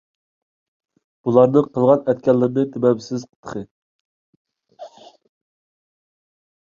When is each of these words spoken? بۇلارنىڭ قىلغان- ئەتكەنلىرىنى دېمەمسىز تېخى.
بۇلارنىڭ 1.27 1.67
قىلغان- 1.75 2.01
ئەتكەنلىرىنى 2.13 2.63
دېمەمسىز 2.77 3.29
تېخى. 3.29 3.63